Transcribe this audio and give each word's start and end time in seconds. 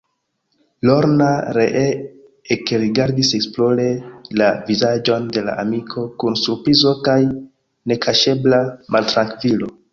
Lorna 0.89 1.27
ree 1.57 1.83
ekrigardis 2.55 3.35
esplore 3.41 3.87
la 4.43 4.49
vizaĝon 4.71 5.29
de 5.37 5.45
la 5.51 5.57
amiko, 5.67 6.09
kun 6.25 6.41
surprizo 6.47 6.97
kaj 7.09 7.21
nekaŝebla 7.95 8.67
maltrankvilo. 8.97 9.75